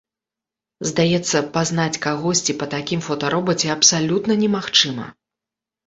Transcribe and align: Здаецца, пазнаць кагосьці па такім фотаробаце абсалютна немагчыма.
Здаецца, 0.91 1.37
пазнаць 1.59 2.01
кагосьці 2.07 2.57
па 2.63 2.71
такім 2.75 2.99
фотаробаце 3.11 3.67
абсалютна 3.79 4.43
немагчыма. 4.45 5.05